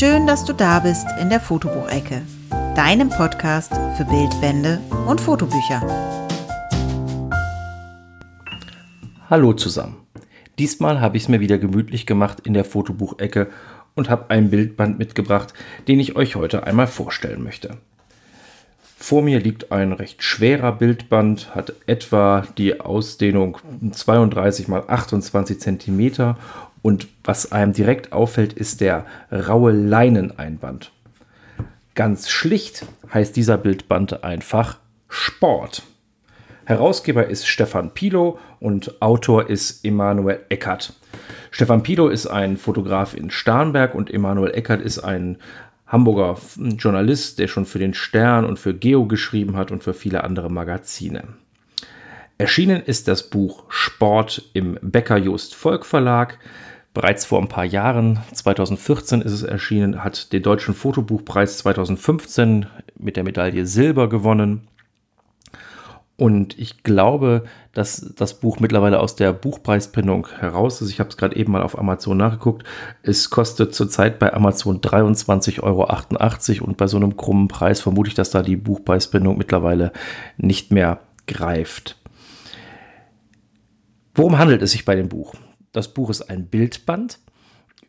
Schön, 0.00 0.26
dass 0.26 0.46
du 0.46 0.54
da 0.54 0.78
bist 0.78 1.06
in 1.20 1.28
der 1.28 1.40
Fotobuchecke, 1.40 2.22
deinem 2.74 3.10
Podcast 3.10 3.70
für 3.98 4.06
Bildbände 4.06 4.80
und 5.06 5.20
Fotobücher. 5.20 5.82
Hallo 9.28 9.52
zusammen. 9.52 9.98
Diesmal 10.58 11.02
habe 11.02 11.18
ich 11.18 11.24
es 11.24 11.28
mir 11.28 11.40
wieder 11.40 11.58
gemütlich 11.58 12.06
gemacht 12.06 12.40
in 12.44 12.54
der 12.54 12.64
Fotobuchecke 12.64 13.50
und 13.94 14.08
habe 14.08 14.30
einen 14.30 14.48
Bildband 14.48 14.98
mitgebracht, 14.98 15.52
den 15.86 16.00
ich 16.00 16.16
euch 16.16 16.34
heute 16.34 16.64
einmal 16.64 16.86
vorstellen 16.86 17.42
möchte. 17.42 17.76
Vor 19.02 19.22
mir 19.22 19.40
liegt 19.40 19.72
ein 19.72 19.92
recht 19.92 20.22
schwerer 20.22 20.72
Bildband, 20.72 21.54
hat 21.54 21.72
etwa 21.86 22.46
die 22.58 22.80
Ausdehnung 22.80 23.56
32 23.90 24.68
x 24.68 24.88
28 24.88 25.58
cm 25.58 26.36
und 26.82 27.08
was 27.24 27.50
einem 27.50 27.72
direkt 27.72 28.12
auffällt, 28.12 28.52
ist 28.52 28.82
der 28.82 29.06
raue 29.32 29.72
Leineneinband. 29.72 30.92
Ganz 31.94 32.28
schlicht 32.28 32.84
heißt 33.12 33.34
dieser 33.34 33.56
Bildband 33.56 34.22
einfach 34.22 34.76
Sport. 35.08 35.82
Herausgeber 36.66 37.26
ist 37.26 37.48
Stefan 37.48 37.94
Pilo 37.94 38.38
und 38.60 39.00
Autor 39.00 39.48
ist 39.48 39.82
Emanuel 39.84 40.40
Eckert. 40.50 40.92
Stefan 41.50 41.82
Pilo 41.82 42.08
ist 42.08 42.26
ein 42.26 42.58
Fotograf 42.58 43.14
in 43.14 43.30
Starnberg 43.30 43.94
und 43.94 44.10
Emanuel 44.12 44.52
Eckert 44.52 44.82
ist 44.82 44.98
ein 44.98 45.38
Hamburger 45.90 46.36
Journalist, 46.56 47.38
der 47.38 47.48
schon 47.48 47.66
für 47.66 47.80
den 47.80 47.94
Stern 47.94 48.44
und 48.44 48.58
für 48.58 48.74
Geo 48.74 49.06
geschrieben 49.06 49.56
hat 49.56 49.72
und 49.72 49.82
für 49.82 49.92
viele 49.92 50.24
andere 50.24 50.50
Magazine. 50.50 51.24
Erschienen 52.38 52.80
ist 52.80 53.08
das 53.08 53.28
Buch 53.28 53.64
Sport 53.68 54.50
im 54.54 54.78
Becker 54.80 55.18
Just 55.18 55.54
Volk 55.54 55.84
Verlag. 55.84 56.38
Bereits 56.94 57.26
vor 57.26 57.40
ein 57.40 57.48
paar 57.48 57.64
Jahren, 57.64 58.20
2014 58.32 59.20
ist 59.20 59.32
es 59.32 59.42
erschienen, 59.42 60.02
hat 60.02 60.32
den 60.32 60.42
Deutschen 60.42 60.74
Fotobuchpreis 60.74 61.58
2015 61.58 62.66
mit 62.98 63.16
der 63.16 63.24
Medaille 63.24 63.66
Silber 63.66 64.08
gewonnen. 64.08 64.68
Und 66.20 66.58
ich 66.58 66.82
glaube, 66.82 67.44
dass 67.72 68.12
das 68.14 68.40
Buch 68.40 68.60
mittlerweile 68.60 69.00
aus 69.00 69.16
der 69.16 69.32
Buchpreisbindung 69.32 70.28
heraus 70.38 70.82
ist. 70.82 70.90
Ich 70.90 71.00
habe 71.00 71.08
es 71.08 71.16
gerade 71.16 71.34
eben 71.34 71.50
mal 71.50 71.62
auf 71.62 71.78
Amazon 71.78 72.18
nachgeguckt. 72.18 72.66
Es 73.02 73.30
kostet 73.30 73.74
zurzeit 73.74 74.18
bei 74.18 74.30
Amazon 74.34 74.82
23,88 74.82 75.62
Euro 75.62 76.66
und 76.66 76.76
bei 76.76 76.86
so 76.88 76.98
einem 76.98 77.16
krummen 77.16 77.48
Preis 77.48 77.80
vermute 77.80 78.08
ich, 78.08 78.14
dass 78.14 78.28
da 78.28 78.42
die 78.42 78.56
Buchpreisbindung 78.56 79.38
mittlerweile 79.38 79.94
nicht 80.36 80.72
mehr 80.72 81.00
greift. 81.26 81.96
Worum 84.14 84.36
handelt 84.36 84.60
es 84.60 84.72
sich 84.72 84.84
bei 84.84 84.96
dem 84.96 85.08
Buch? 85.08 85.32
Das 85.72 85.88
Buch 85.88 86.10
ist 86.10 86.28
ein 86.28 86.48
Bildband 86.48 87.18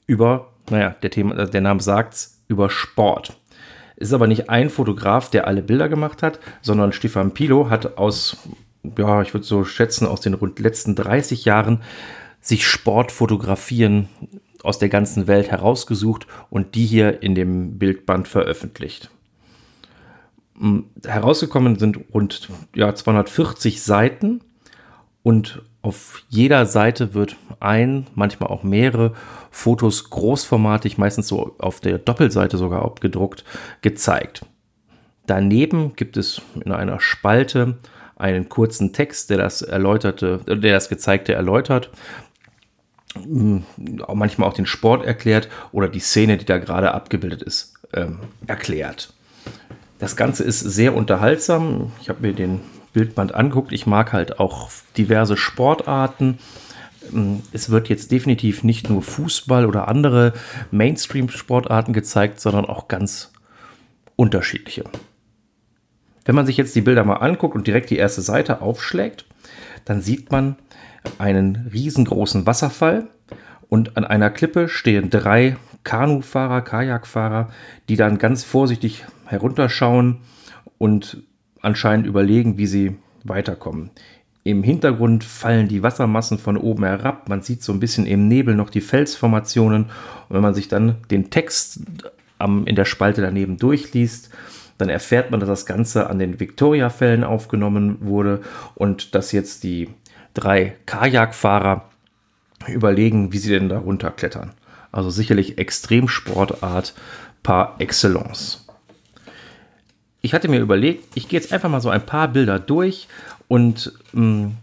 über, 0.07 0.53
naja, 0.69 0.95
der, 1.03 1.11
Thema, 1.11 1.47
der 1.47 1.61
Name 1.61 1.81
sagt 1.81 2.13
es, 2.13 2.41
über 2.47 2.69
Sport 2.69 3.40
ist 4.01 4.13
aber 4.13 4.27
nicht 4.27 4.49
ein 4.49 4.69
Fotograf, 4.69 5.29
der 5.29 5.47
alle 5.47 5.61
Bilder 5.61 5.89
gemacht 5.89 6.23
hat, 6.23 6.39
sondern 6.61 6.91
Stefan 6.91 7.33
Pilo 7.33 7.69
hat 7.69 7.97
aus, 7.97 8.37
ja, 8.97 9.21
ich 9.21 9.33
würde 9.33 9.45
so 9.45 9.63
schätzen, 9.63 10.05
aus 10.07 10.21
den 10.21 10.33
rund 10.33 10.59
letzten 10.59 10.95
30 10.95 11.45
Jahren 11.45 11.81
sich 12.41 12.67
Sportfotografien 12.67 14.09
aus 14.63 14.79
der 14.79 14.89
ganzen 14.89 15.27
Welt 15.27 15.49
herausgesucht 15.49 16.27
und 16.49 16.75
die 16.75 16.85
hier 16.85 17.21
in 17.23 17.35
dem 17.35 17.77
Bildband 17.77 18.27
veröffentlicht. 18.27 19.09
Hm, 20.59 20.85
herausgekommen 21.05 21.79
sind 21.79 21.99
rund 22.13 22.49
ja, 22.75 22.93
240 22.93 23.81
Seiten 23.81 24.41
und 25.23 25.61
auf 25.81 26.23
jeder 26.29 26.65
Seite 26.65 27.13
wird 27.13 27.35
ein, 27.59 28.07
manchmal 28.13 28.49
auch 28.49 28.63
mehrere 28.63 29.13
Fotos 29.49 30.09
großformatig, 30.09 30.97
meistens 30.97 31.27
so 31.27 31.55
auf 31.57 31.79
der 31.79 31.97
Doppelseite 31.97 32.57
sogar 32.57 32.83
abgedruckt, 32.85 33.43
gezeigt. 33.81 34.45
Daneben 35.25 35.95
gibt 35.95 36.17
es 36.17 36.41
in 36.63 36.71
einer 36.71 36.99
Spalte 36.99 37.77
einen 38.15 38.49
kurzen 38.49 38.93
Text, 38.93 39.29
der 39.29 39.37
das 39.37 39.61
erläuterte, 39.61 40.39
der 40.45 40.73
das 40.73 40.89
gezeigte 40.89 41.33
erläutert, 41.33 41.89
manchmal 44.13 44.47
auch 44.47 44.53
den 44.53 44.65
Sport 44.67 45.05
erklärt 45.05 45.49
oder 45.71 45.89
die 45.89 45.99
Szene, 45.99 46.37
die 46.37 46.45
da 46.45 46.59
gerade 46.59 46.93
abgebildet 46.93 47.41
ist, 47.41 47.73
ähm, 47.93 48.19
erklärt. 48.47 49.13
Das 49.99 50.15
Ganze 50.15 50.43
ist 50.43 50.59
sehr 50.59 50.95
unterhaltsam. 50.95 51.91
Ich 52.01 52.09
habe 52.09 52.21
mir 52.21 52.33
den 52.33 52.61
Bildband 52.93 53.33
anguckt. 53.33 53.71
Ich 53.71 53.85
mag 53.85 54.13
halt 54.13 54.39
auch 54.39 54.69
diverse 54.97 55.37
Sportarten. 55.37 56.39
Ähm, 57.13 57.41
es 57.51 57.69
wird 57.69 57.89
jetzt 57.89 58.11
definitiv 58.11 58.63
nicht 58.63 58.89
nur 58.89 59.01
Fußball 59.01 59.65
oder 59.65 59.87
andere 59.87 60.33
Mainstream-Sportarten 60.71 61.93
gezeigt, 61.93 62.39
sondern 62.39 62.65
auch 62.65 62.87
ganz 62.87 63.31
unterschiedliche. 64.15 64.83
Wenn 66.25 66.35
man 66.35 66.45
sich 66.45 66.57
jetzt 66.57 66.75
die 66.75 66.81
Bilder 66.81 67.03
mal 67.03 67.15
anguckt 67.15 67.55
und 67.55 67.65
direkt 67.65 67.89
die 67.89 67.97
erste 67.97 68.21
Seite 68.21 68.61
aufschlägt, 68.61 69.25
dann 69.85 70.01
sieht 70.01 70.31
man 70.31 70.55
einen 71.17 71.69
riesengroßen 71.73 72.45
Wasserfall 72.45 73.07
und 73.69 73.97
an 73.97 74.05
einer 74.05 74.29
Klippe 74.29 74.69
stehen 74.69 75.09
drei 75.09 75.55
Kanufahrer, 75.83 76.61
Kajakfahrer, 76.61 77.49
die 77.89 77.95
dann 77.95 78.19
ganz 78.19 78.43
vorsichtig 78.43 79.05
herunterschauen 79.25 80.19
und 80.77 81.23
anscheinend 81.61 82.07
überlegen, 82.07 82.57
wie 82.57 82.67
sie 82.67 82.95
weiterkommen. 83.23 83.91
Im 84.43 84.63
Hintergrund 84.63 85.23
fallen 85.23 85.67
die 85.67 85.83
Wassermassen 85.83 86.39
von 86.39 86.57
oben 86.57 86.83
herab. 86.83 87.29
Man 87.29 87.43
sieht 87.43 87.61
so 87.61 87.71
ein 87.71 87.79
bisschen 87.79 88.07
im 88.07 88.27
Nebel 88.27 88.55
noch 88.55 88.71
die 88.71 88.81
Felsformationen. 88.81 89.83
Und 89.83 90.35
wenn 90.35 90.41
man 90.41 90.55
sich 90.55 90.67
dann 90.67 90.95
den 91.11 91.29
Text 91.29 91.81
am, 92.39 92.65
in 92.65 92.75
der 92.75 92.85
Spalte 92.85 93.21
daneben 93.21 93.57
durchliest, 93.57 94.31
dann 94.79 94.89
erfährt 94.89 95.29
man, 95.29 95.39
dass 95.39 95.49
das 95.49 95.67
Ganze 95.67 96.09
an 96.09 96.17
den 96.17 96.39
Victoria-Fällen 96.39 97.23
aufgenommen 97.23 97.97
wurde 98.01 98.41
und 98.73 99.13
dass 99.13 99.31
jetzt 99.31 99.63
die 99.63 99.89
drei 100.33 100.75
Kajakfahrer 100.87 101.89
überlegen, 102.67 103.31
wie 103.31 103.37
sie 103.37 103.51
denn 103.51 103.69
da 103.69 103.77
runterklettern. 103.77 104.53
Also 104.91 105.11
sicherlich 105.11 105.59
Extremsportart 105.59 106.95
par 107.43 107.75
excellence 107.77 108.65
ich 110.21 110.33
hatte 110.33 110.47
mir 110.47 110.59
überlegt, 110.59 111.05
ich 111.15 111.27
gehe 111.27 111.39
jetzt 111.39 111.51
einfach 111.51 111.69
mal 111.69 111.81
so 111.81 111.89
ein 111.89 112.05
paar 112.05 112.27
Bilder 112.27 112.59
durch 112.59 113.07
und 113.47 113.93
ähm, 114.13 114.57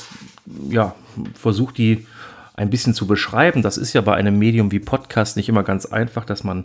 ja, 0.69 0.95
versuche 1.35 1.75
die 1.75 2.07
ein 2.55 2.71
bisschen 2.71 2.95
zu 2.95 3.07
beschreiben. 3.07 3.63
Das 3.63 3.77
ist 3.77 3.93
ja 3.93 4.01
bei 4.01 4.15
einem 4.15 4.39
Medium 4.39 4.73
wie 4.73 4.81
Podcast 4.81 5.37
nicht 5.37 5.49
immer 5.49 5.63
ganz 5.63 5.87
einfach, 5.87 6.25
dass 6.25 6.43
man 6.43 6.65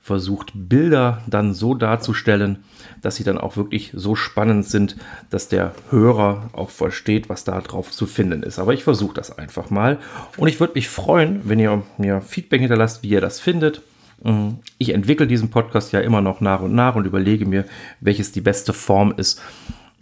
versucht, 0.00 0.52
Bilder 0.54 1.22
dann 1.26 1.54
so 1.54 1.74
darzustellen, 1.74 2.64
dass 3.00 3.16
sie 3.16 3.24
dann 3.24 3.38
auch 3.38 3.56
wirklich 3.56 3.90
so 3.94 4.14
spannend 4.14 4.66
sind, 4.66 4.96
dass 5.30 5.48
der 5.48 5.74
Hörer 5.90 6.50
auch 6.52 6.70
versteht, 6.70 7.28
was 7.28 7.44
da 7.44 7.60
drauf 7.60 7.90
zu 7.90 8.06
finden 8.06 8.42
ist. 8.42 8.58
Aber 8.58 8.74
ich 8.74 8.84
versuche 8.84 9.14
das 9.14 9.38
einfach 9.38 9.70
mal. 9.70 9.98
Und 10.36 10.48
ich 10.48 10.60
würde 10.60 10.74
mich 10.74 10.88
freuen, 10.88 11.42
wenn 11.44 11.58
ihr 11.58 11.82
mir 11.96 12.20
Feedback 12.20 12.60
hinterlasst, 12.60 13.02
wie 13.02 13.08
ihr 13.08 13.20
das 13.20 13.40
findet. 13.40 13.82
Mhm. 14.24 14.58
Ich 14.78 14.92
entwickle 14.92 15.26
diesen 15.26 15.50
Podcast 15.50 15.92
ja 15.92 16.00
immer 16.00 16.20
noch 16.20 16.40
nach 16.40 16.60
und 16.60 16.74
nach 16.74 16.96
und 16.96 17.04
überlege 17.04 17.46
mir, 17.46 17.64
welches 18.00 18.32
die 18.32 18.40
beste 18.40 18.72
Form 18.72 19.14
ist 19.16 19.40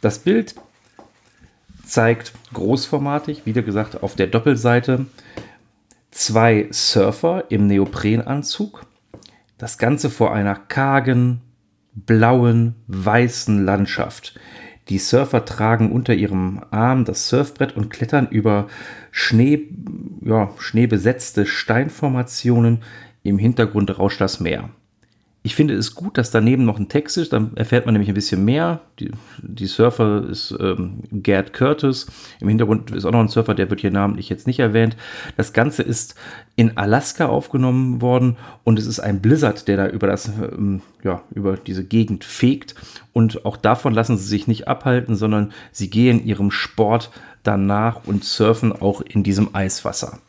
Das 0.00 0.18
Bild 0.18 0.54
zeigt 1.84 2.32
großformatig, 2.52 3.42
wie 3.44 3.52
gesagt, 3.52 4.02
auf 4.02 4.14
der 4.14 4.26
Doppelseite 4.26 5.06
zwei 6.12 6.68
Surfer 6.70 7.46
im 7.48 7.66
Neoprenanzug. 7.66 8.86
Das 9.58 9.78
Ganze 9.78 10.10
vor 10.10 10.32
einer 10.32 10.54
kargen, 10.54 11.40
blauen, 11.94 12.76
weißen 12.86 13.64
Landschaft. 13.64 14.38
Die 14.88 14.98
Surfer 14.98 15.44
tragen 15.44 15.90
unter 15.90 16.14
ihrem 16.14 16.62
Arm 16.70 17.04
das 17.04 17.28
Surfbrett 17.28 17.76
und 17.76 17.90
klettern 17.90 18.28
über 18.28 18.68
Schnee, 19.10 19.68
ja, 20.20 20.50
schneebesetzte 20.58 21.46
Steinformationen. 21.46 22.82
Im 23.22 23.38
Hintergrund 23.38 23.98
rauscht 23.98 24.20
das 24.20 24.40
Meer. 24.40 24.70
Ich 25.44 25.56
finde 25.56 25.74
es 25.74 25.96
gut, 25.96 26.18
dass 26.18 26.30
daneben 26.30 26.64
noch 26.64 26.78
ein 26.78 26.88
Text 26.88 27.16
ist, 27.18 27.32
dann 27.32 27.56
erfährt 27.56 27.84
man 27.84 27.94
nämlich 27.94 28.08
ein 28.08 28.14
bisschen 28.14 28.44
mehr. 28.44 28.80
Die, 29.00 29.10
die 29.38 29.66
Surfer 29.66 30.24
ist 30.28 30.54
ähm, 30.60 31.00
Gerd 31.10 31.52
Curtis. 31.52 32.06
Im 32.38 32.48
Hintergrund 32.48 32.92
ist 32.92 33.04
auch 33.04 33.10
noch 33.10 33.18
ein 33.18 33.28
Surfer, 33.28 33.54
der 33.54 33.68
wird 33.68 33.80
hier 33.80 33.90
namentlich 33.90 34.28
jetzt 34.28 34.46
nicht 34.46 34.60
erwähnt. 34.60 34.96
Das 35.36 35.52
Ganze 35.52 35.82
ist 35.82 36.14
in 36.54 36.76
Alaska 36.76 37.26
aufgenommen 37.26 38.00
worden 38.00 38.36
und 38.62 38.78
es 38.78 38.86
ist 38.86 39.00
ein 39.00 39.20
Blizzard, 39.20 39.66
der 39.66 39.76
da 39.78 39.88
über 39.88 40.06
das, 40.06 40.28
ähm, 40.28 40.80
ja, 41.02 41.22
über 41.34 41.56
diese 41.56 41.82
Gegend 41.82 42.22
fegt. 42.22 42.76
Und 43.12 43.44
auch 43.44 43.56
davon 43.56 43.94
lassen 43.94 44.16
sie 44.16 44.28
sich 44.28 44.46
nicht 44.46 44.68
abhalten, 44.68 45.16
sondern 45.16 45.52
sie 45.72 45.90
gehen 45.90 46.24
ihrem 46.24 46.52
Sport 46.52 47.10
danach 47.42 48.04
und 48.04 48.22
surfen 48.22 48.72
auch 48.72 49.00
in 49.00 49.24
diesem 49.24 49.56
Eiswasser. 49.56 50.20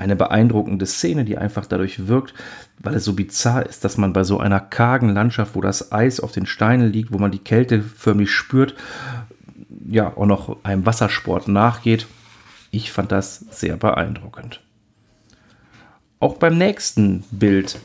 Eine 0.00 0.16
beeindruckende 0.16 0.86
Szene, 0.86 1.26
die 1.26 1.36
einfach 1.36 1.66
dadurch 1.66 2.08
wirkt, 2.08 2.32
weil 2.78 2.94
es 2.94 3.04
so 3.04 3.12
bizarr 3.12 3.66
ist, 3.66 3.84
dass 3.84 3.98
man 3.98 4.14
bei 4.14 4.24
so 4.24 4.40
einer 4.40 4.58
kargen 4.58 5.10
Landschaft, 5.10 5.54
wo 5.54 5.60
das 5.60 5.92
Eis 5.92 6.20
auf 6.20 6.32
den 6.32 6.46
Steinen 6.46 6.90
liegt, 6.90 7.12
wo 7.12 7.18
man 7.18 7.30
die 7.30 7.38
Kälte 7.38 7.82
förmlich 7.82 8.30
spürt, 8.30 8.74
ja, 9.86 10.16
auch 10.16 10.24
noch 10.24 10.64
einem 10.64 10.86
Wassersport 10.86 11.48
nachgeht. 11.48 12.06
Ich 12.70 12.92
fand 12.92 13.12
das 13.12 13.40
sehr 13.50 13.76
beeindruckend. 13.76 14.62
Auch 16.18 16.38
beim 16.38 16.56
nächsten 16.56 17.22
Bild 17.30 17.78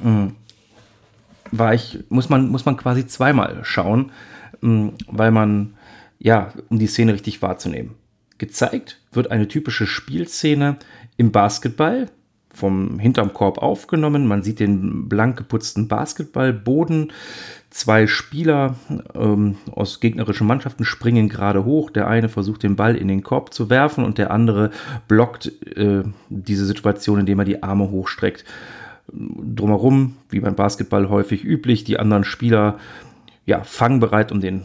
hm, 0.00 0.36
war 1.50 1.74
ich, 1.74 1.98
muss 2.08 2.30
man, 2.30 2.48
muss 2.48 2.64
man 2.64 2.78
quasi 2.78 3.06
zweimal 3.06 3.60
schauen, 3.62 4.10
hm, 4.62 4.94
weil 5.06 5.32
man, 5.32 5.74
ja, 6.18 6.54
um 6.70 6.78
die 6.78 6.86
Szene 6.86 7.12
richtig 7.12 7.42
wahrzunehmen. 7.42 7.96
Gezeigt 8.38 9.00
wird 9.12 9.30
eine 9.30 9.48
typische 9.48 9.86
Spielszene 9.86 10.76
im 11.20 11.32
Basketball, 11.32 12.06
vom 12.52 12.98
hinterm 12.98 13.34
Korb 13.34 13.58
aufgenommen. 13.58 14.26
Man 14.26 14.42
sieht 14.42 14.58
den 14.58 15.06
blank 15.06 15.36
geputzten 15.36 15.86
Basketballboden. 15.86 17.12
Zwei 17.68 18.06
Spieler 18.06 18.76
ähm, 19.14 19.56
aus 19.70 20.00
gegnerischen 20.00 20.46
Mannschaften 20.46 20.86
springen 20.86 21.28
gerade 21.28 21.66
hoch. 21.66 21.90
Der 21.90 22.08
eine 22.08 22.30
versucht 22.30 22.62
den 22.62 22.74
Ball 22.74 22.96
in 22.96 23.06
den 23.06 23.22
Korb 23.22 23.52
zu 23.52 23.68
werfen 23.68 24.02
und 24.02 24.16
der 24.16 24.30
andere 24.30 24.70
blockt 25.08 25.52
äh, 25.76 26.04
diese 26.30 26.64
Situation, 26.64 27.20
indem 27.20 27.40
er 27.40 27.44
die 27.44 27.62
Arme 27.62 27.90
hochstreckt. 27.90 28.46
Drumherum, 29.12 30.16
wie 30.30 30.40
beim 30.40 30.54
Basketball 30.54 31.10
häufig 31.10 31.44
üblich, 31.44 31.84
die 31.84 31.98
anderen 31.98 32.24
Spieler 32.24 32.78
ja, 33.44 33.62
fangbereit, 33.62 34.32
um 34.32 34.40
den 34.40 34.62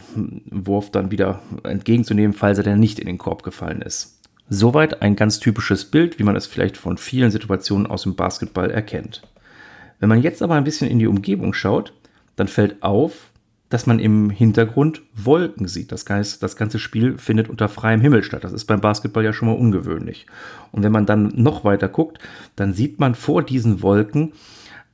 Wurf 0.50 0.90
dann 0.90 1.12
wieder 1.12 1.42
entgegenzunehmen, 1.63 2.34
falls 2.34 2.60
er 2.60 2.63
denn 2.63 2.80
nicht 2.80 3.00
in 3.00 3.07
den 3.07 3.18
Korb 3.18 3.44
gefallen 3.44 3.81
ist. 3.81 4.15
Soweit 4.47 5.01
ein 5.01 5.15
ganz 5.15 5.39
typisches 5.39 5.86
Bild, 5.86 6.19
wie 6.19 6.24
man 6.24 6.36
es 6.36 6.45
vielleicht 6.45 6.77
von 6.77 6.97
vielen 6.97 7.31
Situationen 7.31 7.88
aus 7.88 8.03
dem 8.03 8.15
Basketball 8.15 8.69
erkennt. 8.69 9.24
Wenn 10.00 10.09
man 10.09 10.21
jetzt 10.21 10.44
aber 10.44 10.56
ein 10.56 10.63
bisschen 10.63 10.89
in 10.89 11.00
die 11.00 11.07
Umgebung 11.07 11.53
schaut, 11.53 11.94
dann 12.36 12.47
fällt 12.47 12.83
auf, 12.83 13.31
dass 13.69 13.88
man 13.88 14.00
im 14.00 14.30
Hintergrund 14.30 15.01
Wolken 15.15 15.68
sieht. 15.68 15.92
Das 15.92 16.06
heißt, 16.07 16.44
das 16.44 16.56
ganze 16.56 16.77
Spiel 16.77 17.18
findet 17.18 17.50
unter 17.50 17.68
freiem 17.68 18.01
Himmel 18.01 18.24
statt. 18.24 18.44
Das 18.44 18.53
ist 18.53 18.65
beim 18.65 18.81
Basketball 18.81 19.24
ja 19.24 19.33
schon 19.33 19.47
mal 19.47 19.56
ungewöhnlich. 19.56 20.27
Und 20.71 20.83
wenn 20.83 20.92
man 20.92 21.07
dann 21.07 21.31
noch 21.36 21.63
weiter 21.63 21.88
guckt, 21.88 22.19
dann 22.56 22.74
sieht 22.74 23.00
man 23.00 23.15
vor 23.15 23.42
diesen 23.42 23.81
Wolken 23.81 24.33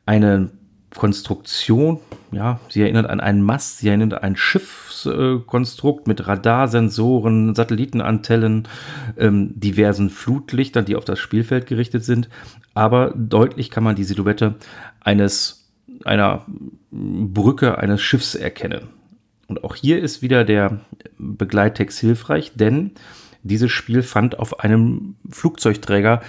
eine 0.05 0.49
Konstruktion, 0.95 1.99
ja, 2.31 2.59
sie 2.69 2.81
erinnert 2.81 3.09
an 3.09 3.19
einen 3.19 3.41
Mast, 3.41 3.79
sie 3.79 3.89
erinnert 3.89 4.13
an 4.13 4.23
ein 4.23 4.35
Schiffskonstrukt 4.35 6.07
mit 6.07 6.27
Radarsensoren, 6.27 7.55
Satellitenantellen, 7.55 8.67
ähm, 9.17 9.59
diversen 9.59 10.09
Flutlichtern, 10.09 10.85
die 10.85 10.95
auf 10.95 11.05
das 11.05 11.19
Spielfeld 11.19 11.65
gerichtet 11.65 12.05
sind. 12.05 12.29
Aber 12.73 13.13
deutlich 13.15 13.69
kann 13.69 13.83
man 13.83 13.95
die 13.95 14.05
Silhouette 14.05 14.55
eines, 15.01 15.69
einer 16.05 16.45
Brücke 16.91 17.77
eines 17.77 18.01
Schiffs 18.01 18.35
erkennen. 18.35 18.87
Und 19.47 19.65
auch 19.65 19.75
hier 19.75 19.99
ist 19.99 20.21
wieder 20.21 20.45
der 20.45 20.79
Begleittext 21.17 21.99
hilfreich, 21.99 22.53
denn 22.55 22.91
dieses 23.43 23.71
Spiel 23.71 24.03
fand 24.03 24.39
auf 24.39 24.59
einem 24.61 25.15
Flugzeugträger 25.29 26.21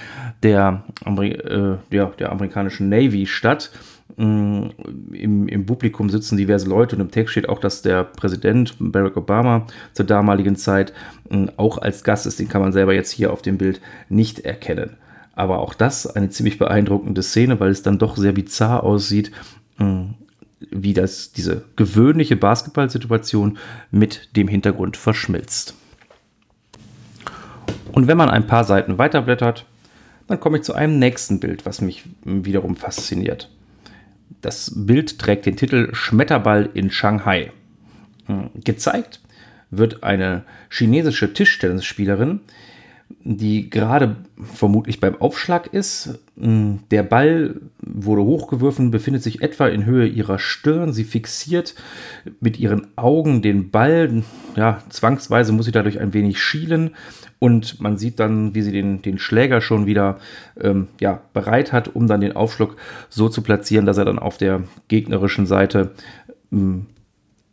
der, 0.42 0.82
äh, 1.06 1.76
der, 1.92 2.06
der 2.06 2.32
amerikanischen 2.32 2.88
Navy 2.88 3.26
statt 3.26 3.70
Im, 4.16 5.48
Im, 5.48 5.66
Publikum 5.66 6.10
sitzen 6.10 6.36
diverse 6.36 6.68
Leute 6.68 6.96
und 6.96 7.02
im 7.02 7.10
Text 7.10 7.32
steht 7.32 7.48
auch, 7.48 7.58
dass 7.58 7.82
der 7.82 8.04
Präsident 8.04 8.74
Barack 8.78 9.16
Obama 9.16 9.66
zur 9.94 10.06
damaligen 10.06 10.56
Zeit 10.56 10.92
mm, 11.30 11.46
auch 11.56 11.78
als 11.78 12.04
Gast 12.04 12.26
ist. 12.26 12.38
Den 12.38 12.48
kann 12.48 12.60
man 12.60 12.72
selber 12.72 12.94
jetzt 12.94 13.10
hier 13.10 13.32
auf 13.32 13.42
dem 13.42 13.58
Bild 13.58 13.80
nicht 14.08 14.40
erkennen. 14.40 14.96
Aber 15.34 15.60
auch 15.60 15.72
das 15.72 16.06
eine 16.06 16.28
ziemlich 16.28 16.58
beeindruckende 16.58 17.22
Szene, 17.22 17.58
weil 17.58 17.70
es 17.70 17.82
dann 17.82 17.98
doch 17.98 18.16
sehr 18.16 18.32
bizarr 18.32 18.82
aussieht, 18.82 19.32
mm, 19.78 20.10
wie 20.70 20.92
das, 20.92 21.32
diese 21.32 21.64
gewöhnliche 21.76 22.36
Basketballsituation 22.36 23.58
mit 23.90 24.36
dem 24.36 24.48
Hintergrund 24.48 24.96
verschmilzt. 24.96 25.74
Und 27.92 28.06
wenn 28.08 28.16
man 28.16 28.30
ein 28.30 28.46
paar 28.46 28.64
Seiten 28.64 28.98
weiterblättert, 28.98 29.66
dann 30.26 30.40
komme 30.40 30.58
ich 30.58 30.64
zu 30.64 30.74
einem 30.74 30.98
nächsten 30.98 31.40
Bild, 31.40 31.66
was 31.66 31.80
mich 31.80 32.04
wiederum 32.24 32.76
fasziniert. 32.76 33.50
Das 34.40 34.72
Bild 34.74 35.18
trägt 35.18 35.46
den 35.46 35.56
Titel 35.56 35.94
Schmetterball 35.94 36.70
in 36.74 36.90
Shanghai. 36.90 37.52
Hm, 38.26 38.50
gezeigt 38.54 39.20
wird 39.70 40.02
eine 40.02 40.44
chinesische 40.70 41.32
Tischtennisspielerin, 41.32 42.40
die 43.24 43.70
gerade 43.70 44.16
vermutlich 44.42 45.00
beim 45.00 45.20
Aufschlag 45.20 45.72
ist. 45.72 46.18
Hm, 46.38 46.80
der 46.90 47.02
Ball 47.02 47.60
wurde 47.80 48.22
hochgeworfen, 48.22 48.90
befindet 48.90 49.22
sich 49.22 49.42
etwa 49.42 49.68
in 49.68 49.84
Höhe 49.84 50.06
ihrer 50.06 50.38
Stirn. 50.38 50.92
Sie 50.92 51.04
fixiert 51.04 51.74
mit 52.40 52.58
ihren 52.58 52.86
Augen 52.96 53.42
den 53.42 53.70
Ball. 53.70 54.22
Ja, 54.56 54.82
zwangsweise 54.88 55.52
muss 55.52 55.66
sie 55.66 55.72
dadurch 55.72 56.00
ein 56.00 56.14
wenig 56.14 56.42
schielen. 56.42 56.90
Und 57.38 57.80
man 57.80 57.98
sieht 57.98 58.20
dann, 58.20 58.54
wie 58.54 58.62
sie 58.62 58.72
den, 58.72 59.02
den 59.02 59.18
Schläger 59.18 59.60
schon 59.60 59.86
wieder 59.86 60.18
ähm, 60.60 60.88
ja, 61.00 61.22
bereit 61.32 61.72
hat, 61.72 61.94
um 61.94 62.06
dann 62.06 62.20
den 62.20 62.36
Aufschlag 62.36 62.76
so 63.08 63.28
zu 63.28 63.42
platzieren, 63.42 63.86
dass 63.86 63.98
er 63.98 64.04
dann 64.04 64.18
auf 64.18 64.38
der 64.38 64.62
gegnerischen 64.88 65.46
Seite 65.46 65.90
ähm, 66.52 66.86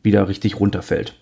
wieder 0.03 0.27
richtig 0.27 0.59
runterfällt. 0.59 1.15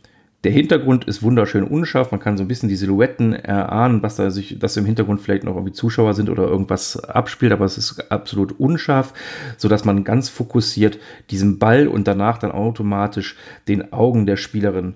Der 0.44 0.52
Hintergrund 0.52 1.06
ist 1.06 1.24
wunderschön 1.24 1.64
unscharf. 1.64 2.12
Man 2.12 2.20
kann 2.20 2.38
so 2.38 2.44
ein 2.44 2.48
bisschen 2.48 2.70
die 2.70 2.76
Silhouetten 2.76 3.34
erahnen, 3.34 4.04
was 4.04 4.18
da 4.18 4.30
sich, 4.30 4.60
dass 4.60 4.78
im 4.78 4.86
Hintergrund 4.86 5.20
vielleicht 5.20 5.44
noch 5.44 5.56
irgendwie 5.56 5.74
Zuschauer 5.74 6.14
sind 6.14 6.30
oder 6.30 6.44
irgendwas 6.44 6.98
abspielt, 7.04 7.52
aber 7.52 7.66
es 7.66 7.78
ist 7.78 8.12
absolut 8.12 8.60
unscharf, 8.60 9.14
sodass 9.58 9.84
man 9.84 10.04
ganz 10.04 10.30
fokussiert 10.30 11.00
diesen 11.32 11.58
Ball 11.58 11.88
und 11.88 12.08
danach 12.08 12.38
dann 12.38 12.52
automatisch 12.52 13.36
den 13.68 13.92
Augen 13.92 14.28
der 14.28 14.38
Spielerin 14.38 14.94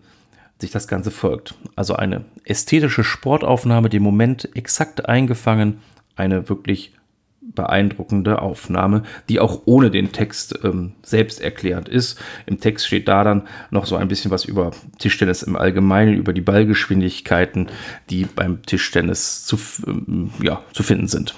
sich 0.59 0.69
das 0.69 0.87
Ganze 0.87 1.09
folgt. 1.09 1.55
Also 1.75 1.95
eine 1.95 2.23
ästhetische 2.45 3.03
Sportaufnahme, 3.03 3.89
den 3.89 4.03
Moment 4.03 4.55
exakt 4.55 5.09
eingefangen, 5.09 5.79
eine 6.15 6.49
wirklich 6.49 6.93
beeindruckende 7.41 8.41
Aufnahme, 8.41 9.03
die 9.27 9.39
auch 9.39 9.63
ohne 9.65 9.91
den 9.91 10.11
Text 10.11 10.59
ähm, 10.63 10.93
selbst 11.03 11.41
erklärend 11.41 11.89
ist. 11.89 12.19
Im 12.45 12.59
Text 12.59 12.87
steht 12.87 13.07
da 13.07 13.23
dann 13.23 13.47
noch 13.71 13.85
so 13.85 13.95
ein 13.95 14.07
bisschen 14.07 14.31
was 14.31 14.45
über 14.45 14.71
Tischtennis 14.99 15.43
im 15.43 15.55
Allgemeinen, 15.55 16.13
über 16.13 16.33
die 16.33 16.41
Ballgeschwindigkeiten, 16.41 17.69
die 18.09 18.25
beim 18.25 18.61
Tischtennis 18.63 19.45
zu, 19.45 19.57
ähm, 19.87 20.31
ja, 20.41 20.61
zu 20.73 20.83
finden 20.83 21.07
sind. 21.07 21.35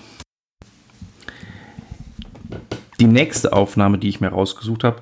Die 3.00 3.08
nächste 3.08 3.54
Aufnahme, 3.54 3.98
die 3.98 4.10
ich 4.10 4.22
mir 4.22 4.30
rausgesucht 4.30 4.84
habe, 4.84 5.02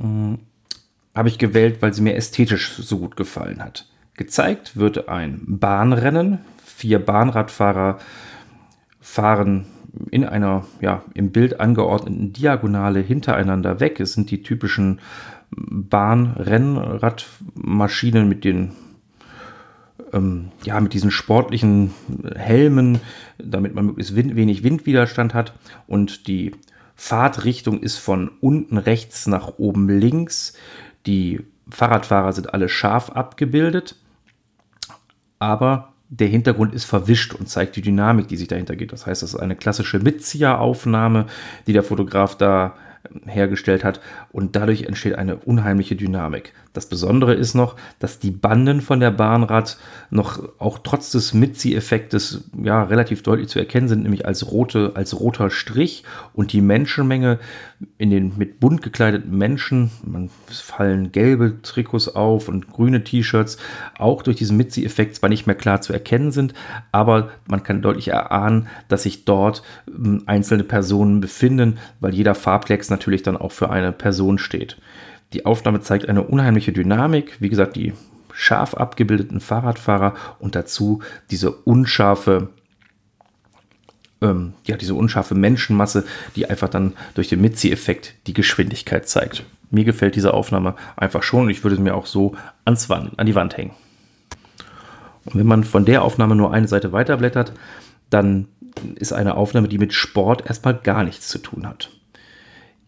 ähm, 0.00 0.40
habe 1.14 1.28
ich 1.28 1.38
gewählt, 1.38 1.80
weil 1.80 1.92
sie 1.94 2.02
mir 2.02 2.14
ästhetisch 2.14 2.76
so 2.76 2.98
gut 2.98 3.16
gefallen 3.16 3.62
hat. 3.62 3.86
Gezeigt 4.14 4.76
wird 4.76 5.08
ein 5.08 5.42
Bahnrennen. 5.46 6.40
Vier 6.64 6.98
Bahnradfahrer 6.98 7.98
fahren 9.00 9.66
in 10.10 10.24
einer 10.24 10.64
ja, 10.80 11.02
im 11.14 11.30
Bild 11.32 11.60
angeordneten 11.60 12.32
Diagonale 12.32 13.00
hintereinander 13.00 13.80
weg. 13.80 13.98
Es 14.00 14.12
sind 14.12 14.30
die 14.30 14.42
typischen 14.42 15.00
Bahnrennradmaschinen 15.50 18.28
mit 18.28 18.44
den 18.44 18.72
ähm, 20.12 20.50
ja, 20.64 20.80
mit 20.80 20.94
diesen 20.94 21.10
sportlichen 21.10 21.92
Helmen, 22.34 23.00
damit 23.38 23.74
man 23.74 23.86
möglichst 23.86 24.16
wind, 24.16 24.36
wenig 24.36 24.62
Windwiderstand 24.62 25.34
hat. 25.34 25.52
Und 25.86 26.28
die 26.28 26.52
Fahrtrichtung 26.94 27.80
ist 27.80 27.98
von 27.98 28.30
unten 28.40 28.78
rechts 28.78 29.26
nach 29.26 29.58
oben 29.58 29.88
links. 29.88 30.54
Die 31.06 31.40
Fahrradfahrer 31.68 32.32
sind 32.32 32.54
alle 32.54 32.68
scharf 32.68 33.10
abgebildet, 33.10 33.96
aber 35.38 35.92
der 36.10 36.28
Hintergrund 36.28 36.74
ist 36.74 36.84
verwischt 36.84 37.34
und 37.34 37.48
zeigt 37.48 37.76
die 37.76 37.82
Dynamik, 37.82 38.28
die 38.28 38.36
sich 38.36 38.48
dahinter 38.48 38.76
geht. 38.76 38.92
Das 38.92 39.06
heißt, 39.06 39.22
das 39.22 39.34
ist 39.34 39.40
eine 39.40 39.56
klassische 39.56 39.98
Mitzieheraufnahme, 39.98 41.26
die 41.66 41.72
der 41.72 41.82
Fotograf 41.82 42.36
da 42.36 42.76
hergestellt 43.26 43.84
hat 43.84 44.00
und 44.32 44.56
dadurch 44.56 44.82
entsteht 44.82 45.14
eine 45.14 45.36
unheimliche 45.36 45.96
Dynamik. 45.96 46.52
Das 46.78 46.86
Besondere 46.86 47.34
ist 47.34 47.54
noch, 47.54 47.74
dass 47.98 48.20
die 48.20 48.30
Banden 48.30 48.82
von 48.82 49.00
der 49.00 49.10
Bahnrad 49.10 49.78
noch 50.10 50.40
auch 50.60 50.78
trotz 50.78 51.10
des 51.10 51.34
Mitzieheffektes 51.34 52.44
ja 52.62 52.84
relativ 52.84 53.24
deutlich 53.24 53.48
zu 53.48 53.58
erkennen 53.58 53.88
sind, 53.88 54.04
nämlich 54.04 54.26
als 54.26 54.52
rote 54.52 54.92
als 54.94 55.18
roter 55.18 55.50
Strich 55.50 56.04
und 56.34 56.52
die 56.52 56.60
Menschenmenge 56.60 57.40
in 57.96 58.10
den 58.10 58.38
mit 58.38 58.60
bunt 58.60 58.82
gekleideten 58.82 59.36
Menschen, 59.36 59.90
man 60.04 60.30
fallen 60.46 61.10
gelbe 61.10 61.60
Trikots 61.62 62.14
auf 62.14 62.46
und 62.46 62.70
grüne 62.70 63.02
T-Shirts, 63.02 63.56
auch 63.98 64.22
durch 64.22 64.36
diesen 64.36 64.56
Mitzieheffekt 64.56 65.16
zwar 65.16 65.30
nicht 65.30 65.48
mehr 65.48 65.56
klar 65.56 65.80
zu 65.80 65.92
erkennen 65.92 66.30
sind, 66.30 66.54
aber 66.92 67.30
man 67.48 67.64
kann 67.64 67.82
deutlich 67.82 68.06
erahnen, 68.06 68.68
dass 68.86 69.02
sich 69.02 69.24
dort 69.24 69.64
ähm, 69.88 70.22
einzelne 70.26 70.62
Personen 70.62 71.20
befinden, 71.20 71.78
weil 71.98 72.14
jeder 72.14 72.36
Farbklecks 72.36 72.88
natürlich 72.88 73.24
dann 73.24 73.36
auch 73.36 73.50
für 73.50 73.68
eine 73.68 73.90
Person 73.90 74.38
steht. 74.38 74.76
Die 75.32 75.44
Aufnahme 75.46 75.80
zeigt 75.80 76.08
eine 76.08 76.22
unheimliche 76.22 76.72
Dynamik, 76.72 77.36
wie 77.40 77.48
gesagt, 77.48 77.76
die 77.76 77.92
scharf 78.32 78.74
abgebildeten 78.74 79.40
Fahrradfahrer 79.40 80.14
und 80.38 80.54
dazu 80.54 81.02
diese 81.30 81.50
unscharfe 81.50 82.50
ähm, 84.20 84.54
ja, 84.64 84.76
diese 84.76 84.94
unscharfe 84.94 85.34
Menschenmasse, 85.34 86.04
die 86.36 86.48
einfach 86.48 86.68
dann 86.68 86.94
durch 87.14 87.28
den 87.28 87.40
Mitzieheffekt 87.40 88.14
die 88.26 88.34
Geschwindigkeit 88.34 89.08
zeigt. 89.08 89.44
Mir 89.70 89.84
gefällt 89.84 90.16
diese 90.16 90.34
Aufnahme 90.34 90.74
einfach 90.96 91.22
schon 91.22 91.44
und 91.44 91.50
ich 91.50 91.62
würde 91.62 91.80
mir 91.80 91.94
auch 91.94 92.06
so 92.06 92.34
ans 92.64 92.88
Wand, 92.88 93.18
an 93.18 93.26
die 93.26 93.34
Wand 93.34 93.56
hängen. 93.56 93.72
Und 95.24 95.34
wenn 95.36 95.46
man 95.46 95.64
von 95.64 95.84
der 95.84 96.02
Aufnahme 96.02 96.34
nur 96.34 96.52
eine 96.52 96.68
Seite 96.68 96.92
weiterblättert, 96.92 97.52
dann 98.10 98.48
ist 98.94 99.12
eine 99.12 99.36
Aufnahme, 99.36 99.68
die 99.68 99.78
mit 99.78 99.92
Sport 99.92 100.46
erstmal 100.46 100.74
gar 100.74 101.04
nichts 101.04 101.28
zu 101.28 101.38
tun 101.38 101.66
hat. 101.66 101.90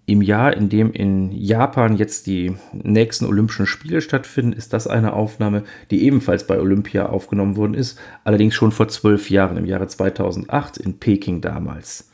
Im 0.06 0.22
Jahr, 0.22 0.56
in 0.56 0.68
dem 0.68 0.92
in 0.92 1.30
Japan 1.30 1.96
jetzt 1.96 2.26
die 2.26 2.56
nächsten 2.72 3.26
Olympischen 3.26 3.66
Spiele 3.66 4.00
stattfinden, 4.00 4.52
ist 4.52 4.72
das 4.72 4.86
eine 4.86 5.12
Aufnahme, 5.12 5.62
die 5.90 6.04
ebenfalls 6.04 6.46
bei 6.46 6.58
Olympia 6.58 7.06
aufgenommen 7.06 7.56
worden 7.56 7.74
ist, 7.74 7.98
allerdings 8.24 8.54
schon 8.54 8.72
vor 8.72 8.88
zwölf 8.88 9.30
Jahren, 9.30 9.56
im 9.56 9.66
Jahre 9.66 9.86
2008 9.86 10.78
in 10.78 10.98
Peking 10.98 11.40
damals. 11.40 12.10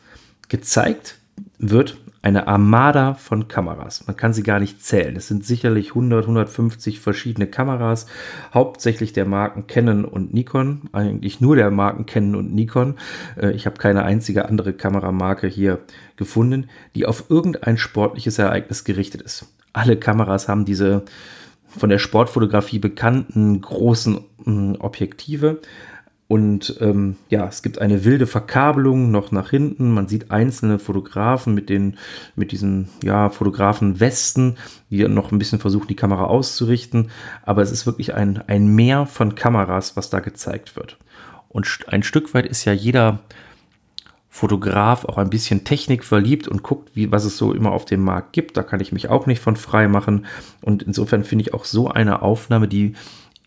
Gezeigt 0.48 1.18
wird 1.58 1.98
eine 2.26 2.48
Armada 2.48 3.14
von 3.14 3.46
Kameras. 3.46 4.08
Man 4.08 4.16
kann 4.16 4.32
sie 4.32 4.42
gar 4.42 4.58
nicht 4.58 4.84
zählen. 4.84 5.14
Es 5.14 5.28
sind 5.28 5.44
sicherlich 5.44 5.90
100, 5.90 6.24
150 6.24 6.98
verschiedene 6.98 7.46
Kameras, 7.46 8.06
hauptsächlich 8.52 9.12
der 9.12 9.26
Marken 9.26 9.68
Canon 9.68 10.04
und 10.04 10.34
Nikon, 10.34 10.90
eigentlich 10.90 11.40
nur 11.40 11.54
der 11.54 11.70
Marken 11.70 12.04
Canon 12.04 12.34
und 12.34 12.52
Nikon. 12.52 12.96
Äh, 13.40 13.52
ich 13.52 13.64
habe 13.66 13.76
keine 13.76 14.02
einzige 14.02 14.48
andere 14.48 14.72
Kameramarke 14.72 15.46
hier 15.46 15.78
gefunden, 16.16 16.68
die 16.96 17.06
auf 17.06 17.26
irgendein 17.28 17.78
sportliches 17.78 18.40
Ereignis 18.40 18.82
gerichtet 18.82 19.22
ist. 19.22 19.46
Alle 19.72 19.96
Kameras 19.96 20.48
haben 20.48 20.64
diese 20.64 21.04
von 21.68 21.90
der 21.90 21.98
Sportfotografie 21.98 22.80
bekannten 22.80 23.60
großen 23.60 24.18
mm, 24.44 24.74
Objektive, 24.80 25.60
und 26.28 26.78
ähm, 26.80 27.16
ja, 27.28 27.46
es 27.46 27.62
gibt 27.62 27.80
eine 27.80 28.04
wilde 28.04 28.26
Verkabelung 28.26 29.12
noch 29.12 29.30
nach 29.30 29.50
hinten. 29.50 29.92
Man 29.92 30.08
sieht 30.08 30.32
einzelne 30.32 30.80
Fotografen 30.80 31.54
mit 31.54 31.68
den, 31.68 31.98
mit 32.34 32.50
diesen, 32.50 32.88
ja, 33.04 33.30
Fotografen-Westen, 33.30 34.56
die 34.90 35.06
noch 35.06 35.30
ein 35.30 35.38
bisschen 35.38 35.60
versuchen, 35.60 35.86
die 35.86 35.94
Kamera 35.94 36.24
auszurichten. 36.24 37.10
Aber 37.44 37.62
es 37.62 37.70
ist 37.70 37.86
wirklich 37.86 38.14
ein, 38.14 38.42
ein 38.48 38.66
Meer 38.66 39.06
von 39.06 39.36
Kameras, 39.36 39.96
was 39.96 40.10
da 40.10 40.18
gezeigt 40.18 40.74
wird. 40.74 40.98
Und 41.48 41.78
ein 41.86 42.02
Stück 42.02 42.34
weit 42.34 42.46
ist 42.46 42.64
ja 42.64 42.72
jeder 42.72 43.20
Fotograf 44.28 45.04
auch 45.04 45.18
ein 45.18 45.30
bisschen 45.30 45.64
Technik 45.64 46.04
verliebt 46.04 46.48
und 46.48 46.64
guckt, 46.64 46.90
wie, 46.94 47.10
was 47.12 47.24
es 47.24 47.38
so 47.38 47.54
immer 47.54 47.70
auf 47.70 47.84
dem 47.84 48.02
Markt 48.02 48.32
gibt. 48.32 48.56
Da 48.56 48.64
kann 48.64 48.80
ich 48.80 48.92
mich 48.92 49.08
auch 49.08 49.26
nicht 49.26 49.40
von 49.40 49.54
frei 49.54 49.86
machen. 49.86 50.26
Und 50.60 50.82
insofern 50.82 51.22
finde 51.22 51.42
ich 51.42 51.54
auch 51.54 51.64
so 51.64 51.88
eine 51.88 52.20
Aufnahme, 52.20 52.66
die 52.66 52.94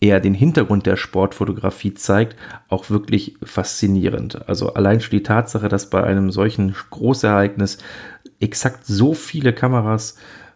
eher 0.02 0.20
den 0.20 0.34
Hintergrund 0.34 0.86
der 0.86 0.96
Sportfotografie 0.96 1.94
zeigt, 1.94 2.36
auch 2.70 2.90
wirklich 2.90 3.36
faszinierend. 3.44 4.48
Also 4.48 4.74
allein 4.74 5.02
schon 5.02 5.12
die 5.12 5.24
Tatsache, 5.24 5.68
dass 5.68 5.90
bei 5.90 6.04
einem 6.04 6.32
solchen 6.32 6.76
Großereignis 6.90 7.80
exakt 8.40 8.86
so 8.86 9.14
viele 9.14 9.52
Kameras 9.54 10.16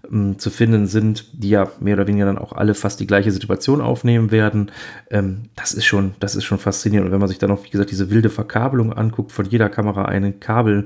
ähm, 0.09 0.37
zu 0.39 0.49
finden 0.49 0.87
sind, 0.87 1.25
die 1.33 1.49
ja 1.49 1.71
mehr 1.79 1.95
oder 1.95 2.07
weniger 2.07 2.25
dann 2.25 2.37
auch 2.37 2.53
alle 2.53 2.73
fast 2.73 2.99
die 2.99 3.07
gleiche 3.07 3.31
Situation 3.31 3.81
aufnehmen 3.81 4.31
werden. 4.31 4.71
Ähm, 5.09 5.49
das 5.55 5.73
ist 5.73 5.85
schon, 5.85 6.13
das 6.19 6.35
ist 6.35 6.45
schon 6.45 6.59
faszinierend. 6.59 7.07
Und 7.07 7.13
wenn 7.13 7.19
man 7.19 7.29
sich 7.29 7.39
dann 7.39 7.49
noch, 7.49 7.65
wie 7.65 7.69
gesagt, 7.69 7.91
diese 7.91 8.09
wilde 8.09 8.29
Verkabelung 8.29 8.93
anguckt, 8.93 9.31
von 9.31 9.45
jeder 9.45 9.69
Kamera 9.69 10.05
ein 10.05 10.39
Kabel, 10.39 10.85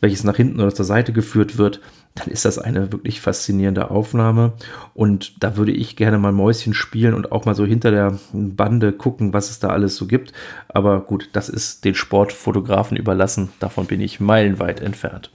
welches 0.00 0.24
nach 0.24 0.36
hinten 0.36 0.60
oder 0.60 0.74
zur 0.74 0.84
Seite 0.84 1.12
geführt 1.12 1.58
wird, 1.58 1.80
dann 2.14 2.28
ist 2.28 2.44
das 2.44 2.58
eine 2.58 2.92
wirklich 2.92 3.20
faszinierende 3.20 3.90
Aufnahme. 3.90 4.52
Und 4.94 5.42
da 5.42 5.56
würde 5.56 5.72
ich 5.72 5.96
gerne 5.96 6.18
mal 6.18 6.32
Mäuschen 6.32 6.72
spielen 6.72 7.12
und 7.12 7.32
auch 7.32 7.44
mal 7.44 7.56
so 7.56 7.66
hinter 7.66 7.90
der 7.90 8.18
Bande 8.32 8.92
gucken, 8.92 9.32
was 9.32 9.50
es 9.50 9.58
da 9.58 9.68
alles 9.68 9.96
so 9.96 10.06
gibt. 10.06 10.32
Aber 10.68 11.00
gut, 11.00 11.30
das 11.32 11.48
ist 11.48 11.84
den 11.84 11.96
Sportfotografen 11.96 12.96
überlassen. 12.96 13.50
Davon 13.58 13.86
bin 13.86 14.00
ich 14.00 14.20
meilenweit 14.20 14.80
entfernt. 14.80 15.32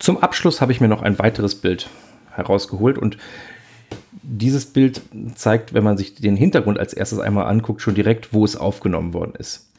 Zum 0.00 0.18
Abschluss 0.18 0.60
habe 0.60 0.72
ich 0.72 0.80
mir 0.80 0.88
noch 0.88 1.02
ein 1.02 1.18
weiteres 1.20 1.54
Bild 1.54 1.88
herausgeholt 2.32 2.98
und 2.98 3.16
dieses 4.22 4.66
Bild 4.66 5.02
zeigt, 5.36 5.72
wenn 5.72 5.84
man 5.84 5.96
sich 5.96 6.16
den 6.16 6.36
Hintergrund 6.36 6.80
als 6.80 6.92
erstes 6.92 7.20
einmal 7.20 7.46
anguckt, 7.46 7.80
schon 7.80 7.94
direkt, 7.94 8.32
wo 8.32 8.44
es 8.44 8.56
aufgenommen 8.56 9.14
worden 9.14 9.34
ist. 9.38 9.70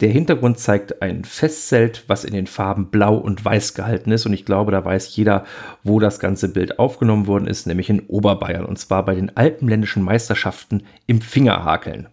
Der 0.00 0.08
Hintergrund 0.08 0.58
zeigt 0.58 1.02
ein 1.02 1.24
Festzelt, 1.24 2.04
was 2.06 2.24
in 2.24 2.32
den 2.32 2.46
Farben 2.46 2.86
Blau 2.86 3.16
und 3.16 3.44
Weiß 3.44 3.74
gehalten 3.74 4.12
ist. 4.12 4.24
Und 4.24 4.32
ich 4.32 4.46
glaube, 4.46 4.72
da 4.72 4.82
weiß 4.82 5.14
jeder, 5.14 5.44
wo 5.84 6.00
das 6.00 6.20
ganze 6.20 6.48
Bild 6.48 6.78
aufgenommen 6.78 7.26
worden 7.26 7.46
ist, 7.46 7.66
nämlich 7.66 7.90
in 7.90 8.00
Oberbayern. 8.06 8.64
Und 8.64 8.78
zwar 8.78 9.04
bei 9.04 9.14
den 9.14 9.36
Alpenländischen 9.36 10.02
Meisterschaften 10.02 10.84
im 11.06 11.20
Fingerhakeln. 11.20 12.08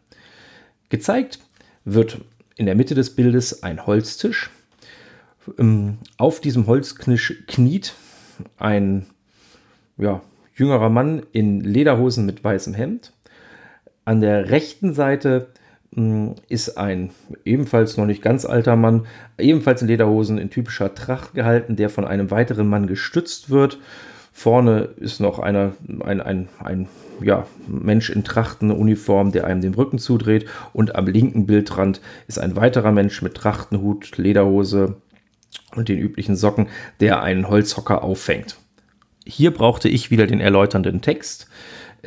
Gezeigt 0.90 1.40
wird 1.86 2.20
in 2.58 2.66
der 2.66 2.76
Mitte 2.76 2.94
des 2.94 3.16
Bildes 3.16 3.64
ein 3.64 3.86
Holztisch. 3.86 4.50
Ähm, 5.58 6.00
auf 6.18 6.42
diesem 6.42 6.68
Holzknisch 6.68 7.46
kniet 7.48 7.94
ein 8.58 9.06
ja, 9.98 10.22
jüngerer 10.56 10.90
Mann 10.90 11.24
in 11.32 11.62
Lederhosen 11.62 12.26
mit 12.26 12.44
weißem 12.44 12.74
Hemd. 12.74 13.14
An 14.04 14.20
der 14.20 14.50
rechten 14.50 14.94
Seite 14.94 15.48
hm, 15.48 15.58
ist 16.50 16.78
ein 16.78 17.12
ebenfalls 17.46 17.98
noch 17.98 18.06
nicht 18.06 18.22
ganz 18.22 18.46
alter 18.46 18.76
Mann, 18.76 19.08
ebenfalls 19.38 19.82
in 19.82 19.88
Lederhosen 19.88 20.38
in 20.38 20.50
typischer 20.50 20.94
Tracht 20.94 21.34
gehalten, 21.34 21.76
der 21.76 21.90
von 21.90 22.06
einem 22.06 22.30
weiteren 22.30 22.68
Mann 22.68 22.88
gestützt 22.88 23.50
wird. 23.50 23.80
Vorne 24.32 24.90
ist 24.98 25.20
noch 25.20 25.40
einer, 25.40 25.74
ein, 26.04 26.22
ein, 26.22 26.48
ein 26.64 26.88
ja, 27.22 27.48
Mensch 27.68 28.12
in 28.12 28.24
Trachtenuniform, 28.24 29.32
der 29.32 29.48
einem 29.48 29.62
den 29.62 29.74
Rücken 29.74 29.98
zudreht. 29.98 30.46
Und 30.74 30.96
am 30.96 31.08
linken 31.08 31.48
Bildrand 31.48 32.02
ist 32.28 32.38
ein 32.38 32.56
weiterer 32.56 32.92
Mensch 32.92 33.24
mit 33.24 33.34
Trachtenhut, 33.34 34.18
Lederhose 34.18 34.98
und 35.76 35.90
den 35.90 35.98
üblichen 35.98 36.36
Socken, 36.36 36.68
der 37.00 37.24
einen 37.24 37.50
Holzhocker 37.50 38.04
auffängt. 38.04 38.58
Hier 39.26 39.52
brauchte 39.52 39.90
ich 39.90 40.12
wieder 40.12 40.28
den 40.28 40.40
erläuternden 40.40 41.02
Text. 41.02 41.48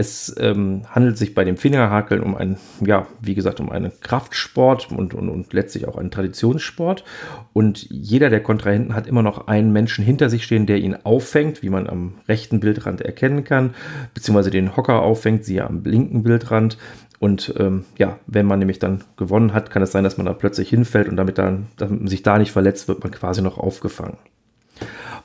Es 0.00 0.34
ähm, 0.40 0.84
handelt 0.88 1.18
sich 1.18 1.34
bei 1.34 1.44
dem 1.44 1.58
Fingerhakeln 1.58 2.22
um 2.22 2.34
einen, 2.34 2.56
ja, 2.80 3.06
wie 3.20 3.34
gesagt, 3.34 3.60
um 3.60 3.68
einen 3.68 3.92
Kraftsport 4.00 4.90
und, 4.90 5.12
und, 5.12 5.28
und 5.28 5.52
letztlich 5.52 5.86
auch 5.86 5.98
einen 5.98 6.10
Traditionssport. 6.10 7.04
Und 7.52 7.86
jeder 7.90 8.30
der 8.30 8.42
Kontrahenten 8.42 8.94
hat 8.94 9.06
immer 9.06 9.22
noch 9.22 9.46
einen 9.46 9.74
Menschen 9.74 10.02
hinter 10.02 10.30
sich 10.30 10.44
stehen, 10.44 10.64
der 10.64 10.78
ihn 10.78 10.96
auffängt, 11.04 11.62
wie 11.62 11.68
man 11.68 11.86
am 11.86 12.14
rechten 12.28 12.60
Bildrand 12.60 13.02
erkennen 13.02 13.44
kann, 13.44 13.74
beziehungsweise 14.14 14.50
den 14.50 14.74
Hocker 14.74 15.02
auffängt, 15.02 15.44
siehe 15.44 15.66
am 15.66 15.84
linken 15.84 16.22
Bildrand. 16.22 16.78
Und 17.18 17.52
ähm, 17.58 17.84
ja, 17.98 18.18
wenn 18.26 18.46
man 18.46 18.58
nämlich 18.58 18.78
dann 18.78 19.04
gewonnen 19.18 19.52
hat, 19.52 19.70
kann 19.70 19.82
es 19.82 19.92
sein, 19.92 20.02
dass 20.02 20.16
man 20.16 20.24
da 20.24 20.32
plötzlich 20.32 20.70
hinfällt 20.70 21.10
und 21.10 21.16
damit, 21.16 21.36
dann, 21.36 21.66
damit 21.76 22.00
man 22.00 22.08
sich 22.08 22.22
da 22.22 22.38
nicht 22.38 22.52
verletzt, 22.52 22.88
wird 22.88 23.02
man 23.02 23.12
quasi 23.12 23.42
noch 23.42 23.58
aufgefangen. 23.58 24.16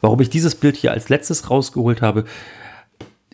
Warum 0.02 0.20
ich 0.20 0.30
dieses 0.30 0.54
Bild 0.54 0.76
hier 0.76 0.92
als 0.92 1.08
letztes 1.08 1.50
rausgeholt 1.50 2.02
habe, 2.02 2.26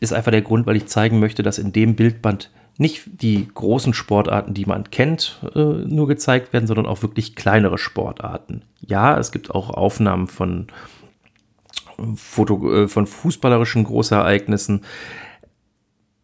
ist 0.01 0.11
einfach 0.11 0.31
der 0.31 0.41
Grund, 0.41 0.65
weil 0.67 0.75
ich 0.75 0.87
zeigen 0.87 1.19
möchte, 1.19 1.43
dass 1.43 1.59
in 1.59 1.71
dem 1.71 1.95
Bildband 1.95 2.51
nicht 2.77 3.03
die 3.21 3.47
großen 3.53 3.93
Sportarten, 3.93 4.53
die 4.53 4.65
man 4.65 4.89
kennt, 4.89 5.39
äh, 5.55 5.59
nur 5.59 6.07
gezeigt 6.07 6.51
werden, 6.51 6.67
sondern 6.67 6.87
auch 6.87 7.03
wirklich 7.03 7.35
kleinere 7.35 7.77
Sportarten. 7.77 8.63
Ja, 8.79 9.17
es 9.17 9.31
gibt 9.31 9.51
auch 9.51 9.69
Aufnahmen 9.69 10.27
von, 10.27 10.67
Foto, 12.15 12.73
äh, 12.73 12.87
von 12.87 13.05
fußballerischen 13.05 13.83
Großereignissen. 13.83 14.81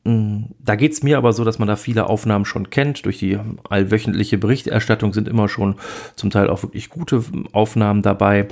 Mm, 0.03 0.45
da 0.57 0.75
geht 0.75 0.93
es 0.93 1.03
mir 1.03 1.19
aber 1.19 1.31
so, 1.31 1.43
dass 1.43 1.59
man 1.59 1.67
da 1.67 1.75
viele 1.75 2.09
Aufnahmen 2.09 2.45
schon 2.45 2.71
kennt. 2.71 3.05
Durch 3.05 3.19
die 3.19 3.37
allwöchentliche 3.69 4.39
Berichterstattung 4.39 5.13
sind 5.13 5.27
immer 5.27 5.49
schon 5.49 5.75
zum 6.15 6.31
Teil 6.31 6.49
auch 6.49 6.63
wirklich 6.63 6.89
gute 6.89 7.23
Aufnahmen 7.51 8.01
dabei. 8.01 8.47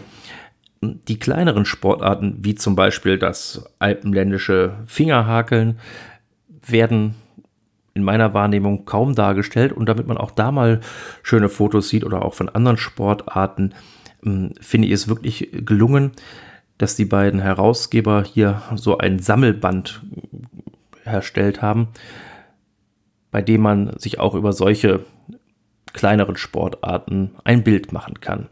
Die 1.07 1.19
kleineren 1.19 1.65
Sportarten, 1.65 2.37
wie 2.41 2.55
zum 2.55 2.75
Beispiel 2.75 3.17
das 3.17 3.65
alpenländische 3.79 4.73
Fingerhakeln, 4.85 5.79
werden 6.65 7.15
in 7.93 8.03
meiner 8.03 8.33
Wahrnehmung 8.33 8.85
kaum 8.85 9.15
dargestellt. 9.15 9.71
Und 9.71 9.87
damit 9.87 10.07
man 10.07 10.17
auch 10.17 10.31
da 10.31 10.51
mal 10.51 10.81
schöne 11.23 11.49
Fotos 11.49 11.89
sieht 11.89 12.03
oder 12.03 12.23
auch 12.23 12.33
von 12.33 12.49
anderen 12.49 12.77
Sportarten, 12.77 13.73
mm, 14.21 14.47
finde 14.59 14.87
ich 14.87 14.93
es 14.93 15.07
wirklich 15.07 15.49
gelungen, 15.51 16.11
dass 16.77 16.95
die 16.95 17.05
beiden 17.05 17.39
Herausgeber 17.39 18.23
hier 18.23 18.61
so 18.75 18.97
ein 18.97 19.19
Sammelband 19.19 20.03
erstellt 21.05 21.61
haben, 21.61 21.87
bei 23.31 23.41
dem 23.41 23.61
man 23.61 23.97
sich 23.97 24.19
auch 24.19 24.35
über 24.35 24.51
solche 24.51 25.05
kleineren 25.93 26.35
Sportarten 26.35 27.31
ein 27.45 27.63
Bild 27.63 27.93
machen 27.93 28.19
kann. 28.19 28.49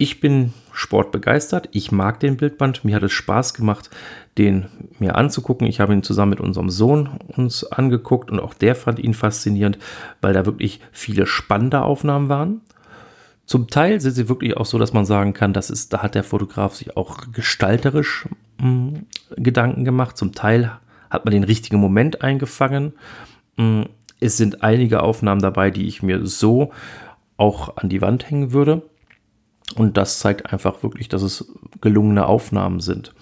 Ich 0.00 0.20
bin 0.20 0.52
sportbegeistert, 0.72 1.68
ich 1.72 1.90
mag 1.90 2.20
den 2.20 2.36
Bildband, 2.36 2.84
mir 2.84 2.94
hat 2.94 3.02
es 3.02 3.10
Spaß 3.10 3.52
gemacht, 3.52 3.90
den 4.38 4.66
mir 5.00 5.16
anzugucken. 5.16 5.66
Ich 5.66 5.80
habe 5.80 5.92
ihn 5.92 6.04
zusammen 6.04 6.30
mit 6.30 6.40
unserem 6.40 6.70
Sohn 6.70 7.18
uns 7.36 7.64
angeguckt 7.64 8.30
und 8.30 8.38
auch 8.38 8.54
der 8.54 8.76
fand 8.76 9.00
ihn 9.00 9.12
faszinierend, 9.12 9.78
weil 10.20 10.32
da 10.32 10.46
wirklich 10.46 10.80
viele 10.92 11.26
spannende 11.26 11.82
Aufnahmen 11.82 12.28
waren. 12.28 12.60
Zum 13.44 13.66
Teil 13.66 14.00
sind 14.00 14.12
sie 14.12 14.28
wirklich 14.28 14.56
auch 14.56 14.66
so, 14.66 14.78
dass 14.78 14.92
man 14.92 15.04
sagen 15.04 15.32
kann, 15.32 15.52
das 15.52 15.68
ist, 15.68 15.92
da 15.92 16.02
hat 16.02 16.14
der 16.14 16.22
Fotograf 16.22 16.76
sich 16.76 16.96
auch 16.96 17.32
gestalterisch 17.32 18.28
mh, 18.58 18.64
hm, 18.64 19.06
Gedanken 19.36 19.84
gemacht. 19.84 20.16
Zum 20.16 20.32
Teil 20.32 20.70
hat 21.10 21.24
man 21.24 21.32
den 21.32 21.44
richtigen 21.44 21.78
Moment 21.78 22.22
eingefangen. 22.22 22.92
Mm, 23.56 23.82
es 24.20 24.36
sind 24.36 24.62
einige 24.62 25.02
Aufnahmen 25.02 25.40
dabei, 25.40 25.70
die 25.70 25.88
ich 25.88 26.02
mir 26.02 26.26
so 26.26 26.72
auch 27.36 27.76
an 27.78 27.88
die 27.88 28.02
Wand 28.02 28.30
hängen 28.30 28.52
würde. 28.52 28.82
Und 29.76 29.96
das 29.96 30.18
zeigt 30.18 30.52
einfach 30.52 30.82
wirklich, 30.82 31.08
dass 31.08 31.22
es 31.22 31.52
gelungene 31.80 32.26
Aufnahmen 32.26 32.80
sind. 32.80 33.14